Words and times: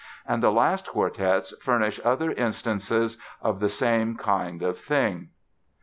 And 0.27 0.41
the 0.41 0.51
last 0.51 0.87
quartets 0.87 1.53
furnish 1.61 1.99
other 2.03 2.31
instances 2.31 3.19
of 3.39 3.59
the 3.59 3.69
same 3.69 4.15
kind 4.17 4.63
of 4.63 4.79
thing. 4.79 5.29